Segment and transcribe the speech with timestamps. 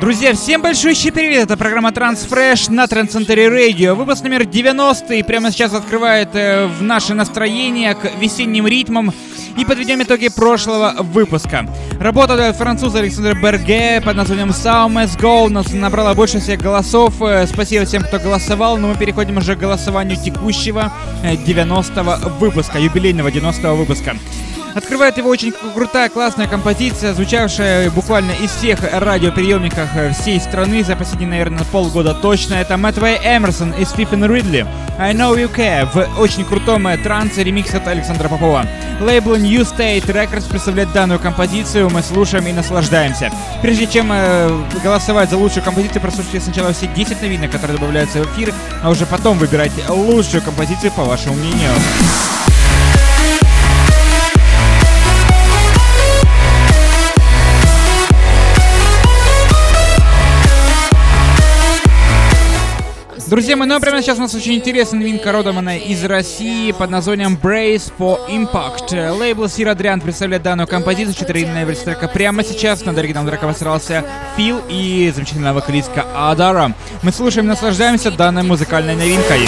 [0.00, 1.44] Друзья, всем большой привет!
[1.44, 3.94] Это программа Transfresh на Transcentury Radio.
[3.94, 9.12] Выпуск номер 90 и прямо сейчас открывает э, в наше настроение к весенним ритмам
[9.56, 11.66] и подведем итоги прошлого выпуска.
[11.98, 17.14] Работа француза Александра Берге под названием Saumes Go нас набрала больше всех голосов.
[17.22, 20.92] Э, спасибо всем, кто голосовал, но мы переходим уже к голосованию текущего
[21.24, 24.14] 90-го э, выпуска, юбилейного 90-го выпуска.
[24.76, 30.96] Открывает его очень крутая, классная композиция, звучавшая буквально из всех радиоприемников э, всей страны за
[30.96, 32.56] последние, наверное, полгода точно.
[32.56, 34.66] Это Мэтвей Эмерсон и Стивен Ридли.
[34.98, 38.66] I Know You Care в очень крутом э, трансе ремикс от Александра Попова.
[39.00, 43.32] Лейбл New State Records представляет данную композицию, мы слушаем и наслаждаемся.
[43.62, 44.50] Прежде чем э,
[44.84, 49.06] голосовать за лучшую композицию, прослушайте сначала все 10 новинок, которые добавляются в эфир, а уже
[49.06, 51.70] потом выбирайте лучшую композицию по вашему мнению.
[63.28, 66.70] Друзья мои, ну а прямо сейчас у нас очень интересная новинка родом она из России
[66.70, 69.18] под названием Brace for Impact.
[69.18, 72.84] Лейбл Сир Адриан представляет данную композицию, четырехлинейная версия трека прямо сейчас.
[72.84, 74.04] Над оригиналом трека постарался
[74.36, 76.72] Фил и замечательная вокалистка Адара.
[77.02, 79.40] Мы слушаем и наслаждаемся данной музыкальной новинкой.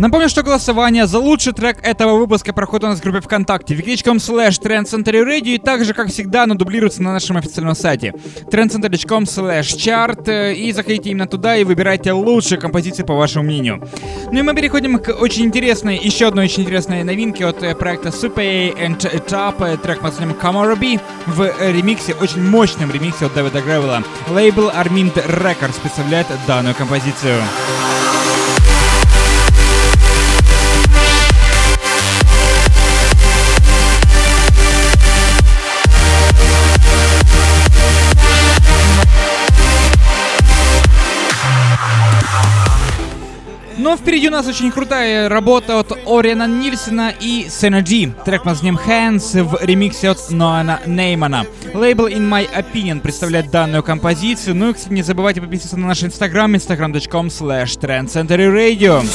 [0.00, 4.16] Напомню, что голосование за лучший трек этого выпуска проходит у нас в группе ВКонтакте wiki.com
[4.16, 8.14] slash trendcenterradio и также, как всегда, оно дублируется на нашем официальном сайте
[8.50, 13.86] trendcenter.com slash chart и заходите именно туда и выбирайте лучшие композиции по вашему мнению.
[14.32, 18.08] Ну и мы переходим к очень интересной, еще одной очень интересной новинке от э, проекта
[18.08, 23.60] Super and Top, э, трек под названием Camarabi в ремиксе, очень мощном ремиксе от Дэвида
[23.60, 24.02] Гревела.
[24.30, 27.42] Лейбл Armind Records представляет данную композицию.
[44.10, 48.12] Впереди у нас очень крутая работа от Ориана Нильсона и Сена Джи.
[48.24, 51.46] Трек под названием Hands в ремиксе от Ноана Неймана.
[51.72, 54.56] Лейбл In My Opinion представляет данную композицию.
[54.56, 59.06] Ну и, кстати, не забывайте подписываться на наш инстаграм, instagram.com slash trendcenterradio.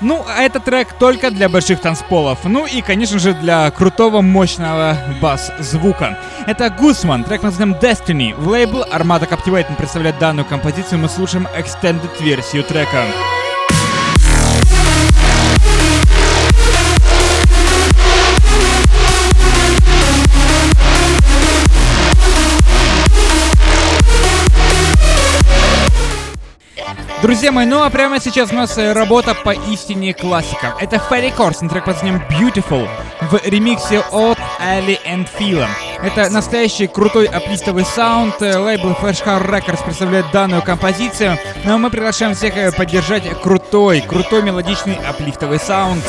[0.00, 2.44] Ну, а этот трек только для больших танцполов.
[2.44, 6.18] Ну и, конечно же, для крутого, мощного бас-звука.
[6.46, 8.34] Это Гусман, трек под названием Destiny.
[8.34, 11.00] В лейбл Armada Captivate представляет данную композицию.
[11.00, 13.04] Мы слушаем extended версию трека.
[27.22, 30.74] Друзья мои, ну а прямо сейчас у нас э, работа по истине классика.
[30.78, 32.86] Это Ферри Корсен, трек под названием Beautiful
[33.22, 35.66] в ремиксе от Ali and Phil.
[36.02, 38.34] Это настоящий крутой аплистовый саунд.
[38.42, 41.38] Э, лейбл Flash Hard Records представляет данную композицию.
[41.64, 46.04] Но ну, а мы приглашаем всех э, поддержать крутой, крутой мелодичный аплифтовый саунд.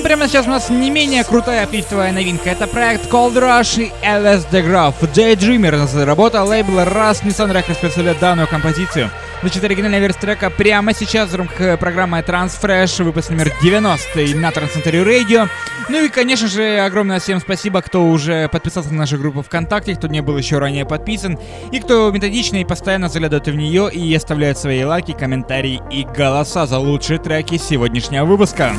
[0.00, 2.48] Но прямо сейчас у нас не менее крутая пифтовая новинка.
[2.48, 4.94] Это проект Cold Rush и LS The Graph.
[5.12, 9.10] Daydreamer работа лейбла Раз Nissan Records представляет данную композицию.
[9.42, 15.04] Звучит оригинальная версия трека прямо сейчас в рамках программы Transfresh, выпуск номер 90 на Transcentury
[15.04, 15.50] Radio.
[15.90, 20.08] Ну и, конечно же, огромное всем спасибо, кто уже подписался на нашу группу ВКонтакте, кто
[20.08, 21.38] не был еще ранее подписан,
[21.72, 26.64] и кто методично и постоянно заглядывает в нее и оставляет свои лайки, комментарии и голоса
[26.64, 28.72] за лучшие треки сегодняшнего выпуска.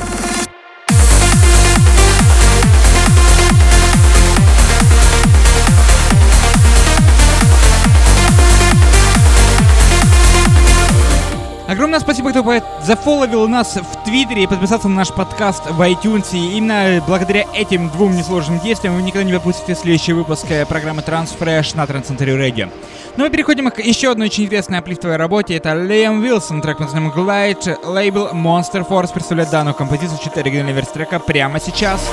[11.92, 16.28] Огромное спасибо, кто зафоловил нас в Твиттере и подписался на наш подкаст в iTunes.
[16.32, 21.02] И именно благодаря этим двум несложным действиям вы никогда не пропустите следующий выпуск э, программы
[21.02, 22.72] Transfresh на Transcentury Radio.
[23.18, 25.56] Ну и переходим к еще одной очень интересной аплифтовой работе.
[25.56, 27.86] Это Лиам Вилсон, трек под названием Glide.
[27.86, 32.10] Лейбл Monster Force представляет данную композицию, читая оригинальная версия трека прямо сейчас.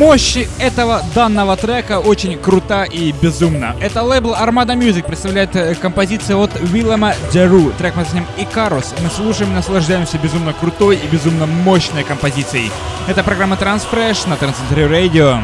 [0.00, 3.76] Мощь этого данного трека очень крута и безумна.
[3.82, 7.70] Это лейбл Armada Music представляет э, композицию от Вильяма Деру.
[7.76, 8.94] Трек мы с ним Икарус.
[9.02, 12.72] Мы слушаем и наслаждаемся безумно крутой и безумно мощной композицией.
[13.08, 15.42] Это программа Transfresh на Трансцентре Radio.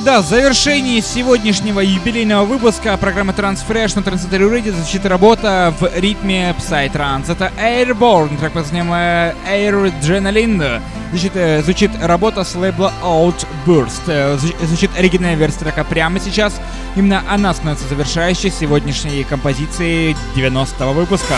[0.00, 6.54] Всегда, в завершении сегодняшнего юбилейного выпуска программы Transfresh на Transcentury Radio звучит работа в ритме
[6.58, 7.30] Psytrance.
[7.30, 10.80] Это Airborne, под названием э, Air Adrenaline.
[11.10, 14.00] Звучит, э, звучит работа с лейбла Outburst.
[14.06, 16.58] Э, звучит оригинальная версия трека прямо сейчас.
[16.96, 21.34] Именно она становится завершающей сегодняшней композиции 90-го выпуска.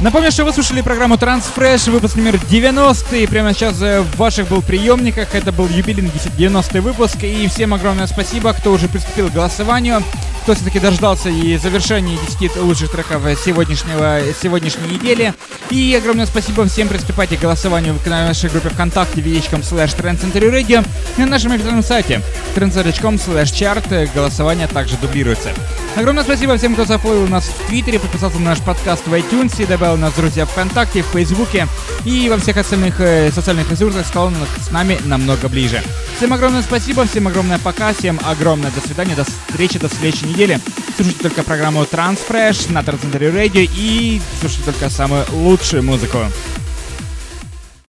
[0.00, 3.16] Напомню, что вы слушали программу Transfresh, выпуск номер 90.
[3.16, 5.34] И прямо сейчас э, в ваших был приемниках.
[5.34, 7.22] Это был юбилейный 90 выпуск.
[7.22, 10.02] И всем огромное спасибо, кто уже приступил к голосованию
[10.42, 15.34] кто все-таки дождался и завершения 10 лучших треков сегодняшнего, сегодняшней недели.
[15.70, 19.96] И огромное спасибо всем, приступайте к голосованию в нашей группе ВКонтакте vh.com slash
[20.34, 20.86] Radio
[21.18, 22.22] на нашем официальном сайте
[22.54, 25.50] trendcenter.com slash chart голосование также дублируется.
[25.96, 29.66] Огромное спасибо всем, кто зафоловил нас в Твиттере, подписался на наш подкаст в iTunes и
[29.66, 31.66] добавил нас друзья ВКонтакте, в Фейсбуке
[32.04, 34.30] и во всех остальных э, социальных ресурсах стал
[34.60, 35.82] с нами намного ближе.
[36.16, 40.60] Всем огромное спасибо, всем огромное пока, всем огромное до свидания, до встречи, до следующей недели.
[40.96, 46.18] Слушайте только программу Transfresh на Transcendental Radio и слушайте только самую лучшую музыку.